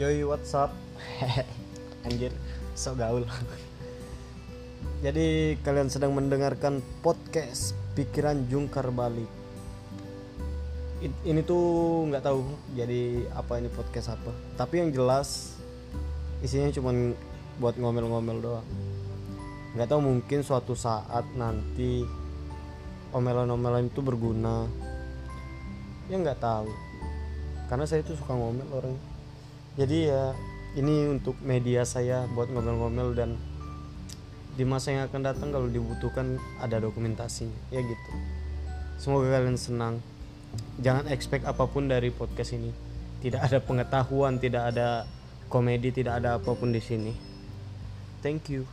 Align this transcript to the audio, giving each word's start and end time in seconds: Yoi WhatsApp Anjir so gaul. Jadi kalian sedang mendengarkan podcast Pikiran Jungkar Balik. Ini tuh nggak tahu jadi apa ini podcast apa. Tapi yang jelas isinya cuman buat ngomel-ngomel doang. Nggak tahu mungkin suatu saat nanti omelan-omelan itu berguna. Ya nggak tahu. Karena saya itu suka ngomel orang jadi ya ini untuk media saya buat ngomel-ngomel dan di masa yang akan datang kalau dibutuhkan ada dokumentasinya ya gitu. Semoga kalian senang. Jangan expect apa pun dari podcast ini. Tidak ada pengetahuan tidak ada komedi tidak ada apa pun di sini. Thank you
Yoi 0.00 0.24
WhatsApp 0.24 0.72
Anjir 2.08 2.32
so 2.72 2.96
gaul. 2.96 3.28
Jadi 5.04 5.60
kalian 5.60 5.92
sedang 5.92 6.16
mendengarkan 6.16 6.80
podcast 7.04 7.76
Pikiran 7.92 8.48
Jungkar 8.48 8.88
Balik. 8.88 9.28
Ini 11.04 11.44
tuh 11.44 12.04
nggak 12.08 12.24
tahu 12.24 12.40
jadi 12.76 13.28
apa 13.36 13.60
ini 13.60 13.68
podcast 13.72 14.16
apa. 14.16 14.32
Tapi 14.56 14.84
yang 14.84 14.92
jelas 14.92 15.56
isinya 16.44 16.72
cuman 16.72 17.12
buat 17.60 17.76
ngomel-ngomel 17.76 18.40
doang. 18.40 18.68
Nggak 19.76 19.88
tahu 19.92 20.00
mungkin 20.00 20.40
suatu 20.40 20.76
saat 20.76 21.28
nanti 21.36 22.08
omelan-omelan 23.16 23.92
itu 23.92 24.00
berguna. 24.00 24.64
Ya 26.08 26.16
nggak 26.20 26.40
tahu. 26.40 26.68
Karena 27.68 27.84
saya 27.84 28.00
itu 28.00 28.16
suka 28.16 28.36
ngomel 28.36 28.68
orang 28.72 28.96
jadi 29.78 29.98
ya 30.10 30.22
ini 30.78 31.10
untuk 31.10 31.38
media 31.42 31.82
saya 31.82 32.26
buat 32.30 32.50
ngomel-ngomel 32.50 33.14
dan 33.14 33.30
di 34.54 34.66
masa 34.66 34.92
yang 34.94 35.06
akan 35.06 35.22
datang 35.22 35.48
kalau 35.54 35.70
dibutuhkan 35.70 36.38
ada 36.58 36.82
dokumentasinya 36.82 37.74
ya 37.74 37.80
gitu. 37.82 38.12
Semoga 39.00 39.32
kalian 39.38 39.56
senang. 39.56 40.04
Jangan 40.82 41.08
expect 41.08 41.46
apa 41.46 41.64
pun 41.70 41.86
dari 41.86 42.10
podcast 42.10 42.54
ini. 42.58 42.74
Tidak 43.22 43.40
ada 43.40 43.58
pengetahuan 43.62 44.36
tidak 44.36 44.74
ada 44.74 45.06
komedi 45.48 45.94
tidak 45.94 46.20
ada 46.20 46.36
apa 46.36 46.50
pun 46.52 46.74
di 46.74 46.82
sini. 46.82 47.12
Thank 48.20 48.52
you 48.52 48.68